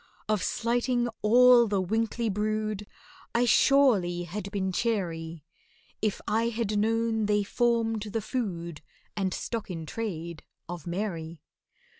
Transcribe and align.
Of 0.27 0.41
slighting 0.41 1.07
all 1.21 1.67
the 1.67 1.79
winkly 1.79 2.27
brood 2.33 2.87
I 3.35 3.45
surely 3.45 4.23
had 4.23 4.49
been 4.49 4.71
chary, 4.71 5.45
If 6.01 6.21
I 6.27 6.49
had 6.49 6.79
known 6.79 7.27
they 7.27 7.43
formed 7.43 8.01
the 8.01 8.19
food 8.23 8.81
And 9.15 9.31
stock 9.31 9.69
in 9.69 9.85
trade 9.85 10.41
of 10.67 10.87
MARY. 10.87 11.43